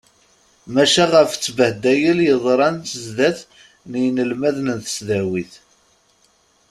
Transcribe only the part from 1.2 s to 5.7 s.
ttbehdayel yeḍran sdat n yinelmaden n tesdawit.